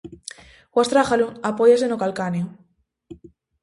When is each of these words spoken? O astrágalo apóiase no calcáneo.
O 0.75 0.77
astrágalo 0.83 1.27
apóiase 1.51 1.85
no 1.89 2.01
calcáneo. 2.03 2.45